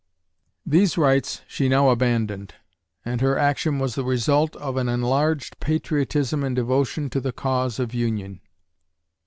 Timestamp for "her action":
3.21-3.77